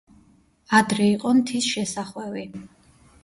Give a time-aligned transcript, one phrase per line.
[0.77, 2.47] ადრე იყო მთის შესახვევი.